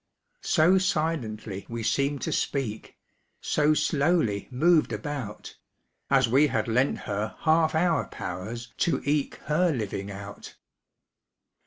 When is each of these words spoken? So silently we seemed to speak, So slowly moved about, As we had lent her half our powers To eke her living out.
So 0.47 0.79
silently 0.79 1.67
we 1.69 1.83
seemed 1.83 2.23
to 2.23 2.31
speak, 2.31 2.97
So 3.39 3.75
slowly 3.75 4.47
moved 4.49 4.91
about, 4.93 5.55
As 6.09 6.27
we 6.27 6.47
had 6.47 6.67
lent 6.67 7.01
her 7.05 7.35
half 7.41 7.75
our 7.75 8.07
powers 8.07 8.73
To 8.77 9.03
eke 9.05 9.35
her 9.45 9.71
living 9.71 10.09
out. 10.09 10.55